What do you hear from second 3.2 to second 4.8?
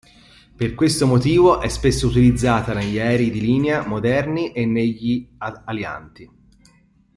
di linea moderni e